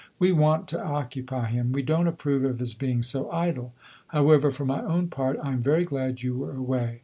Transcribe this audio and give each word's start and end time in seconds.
We 0.17 0.31
want 0.31 0.67
to 0.69 0.83
occupy 0.83 1.49
him; 1.51 1.71
we 1.73 1.83
don't 1.83 2.07
approve 2.07 2.43
of 2.43 2.57
his 2.57 2.73
being 2.73 3.03
so 3.03 3.29
idle. 3.29 3.73
However, 4.07 4.49
for 4.49 4.65
my 4.65 4.81
own 4.83 5.09
part, 5.09 5.37
I 5.43 5.53
am 5.53 5.61
very 5.61 5.83
glad 5.85 6.23
you 6.23 6.35
were 6.37 6.53
away. 6.55 6.99